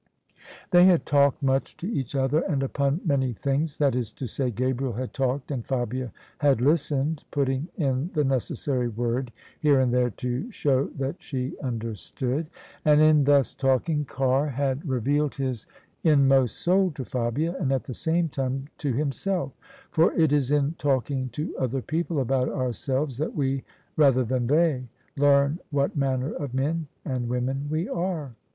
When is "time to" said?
18.27-18.91